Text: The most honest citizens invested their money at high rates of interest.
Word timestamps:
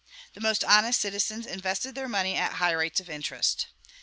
The 0.33 0.41
most 0.41 0.63
honest 0.63 0.99
citizens 0.99 1.45
invested 1.45 1.93
their 1.93 2.07
money 2.09 2.33
at 2.35 2.53
high 2.53 2.71
rates 2.71 2.99
of 2.99 3.07
interest. 3.07 3.67